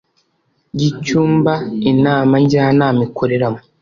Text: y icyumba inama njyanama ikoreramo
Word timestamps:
y 0.79 0.81
icyumba 0.89 1.53
inama 1.91 2.35
njyanama 2.43 2.99
ikoreramo 3.07 3.59